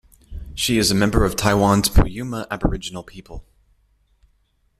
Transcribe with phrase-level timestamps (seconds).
[0.55, 3.45] She is a member of Taiwan's Puyuma aboriginal people.